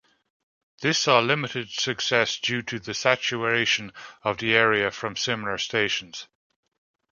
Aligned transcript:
This 0.81 0.97
saw 0.97 1.19
limited 1.19 1.69
success 1.69 2.39
due 2.39 2.63
to 2.63 2.79
the 2.79 2.95
saturation 2.95 3.93
of 4.23 4.39
the 4.39 4.55
area 4.55 4.89
from 4.89 5.15
similar 5.15 5.59
stations. 5.59 6.25